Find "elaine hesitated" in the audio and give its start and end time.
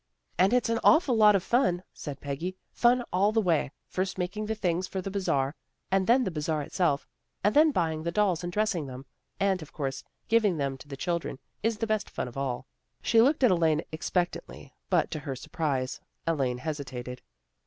16.25-17.21